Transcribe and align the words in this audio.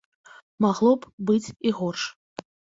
Магло 0.65 0.93
б 1.05 1.29
быць 1.29 1.53
і 1.69 1.77
горш. 1.83 2.11